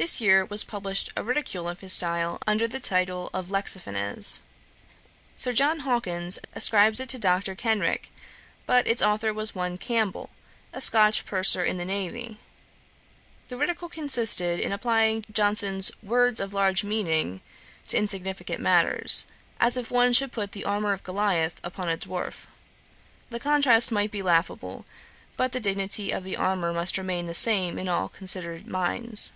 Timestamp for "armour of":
20.64-21.02